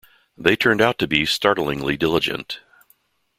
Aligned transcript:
They 0.35 0.55
turned 0.55 0.81
out 0.81 0.97
to 0.97 1.07
be 1.07 1.27
startlingly 1.27 1.95
diligent. 1.95 2.61